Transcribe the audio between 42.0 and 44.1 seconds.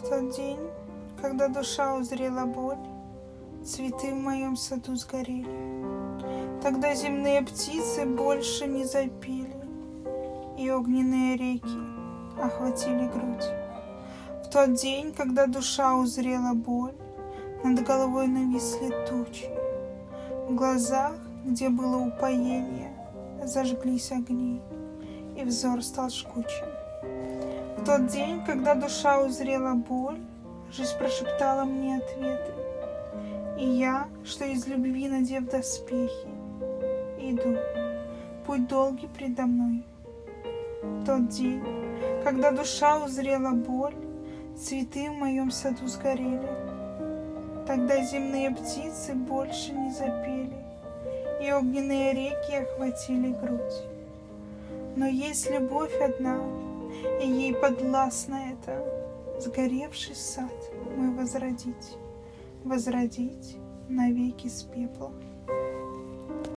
когда душа узрела боль,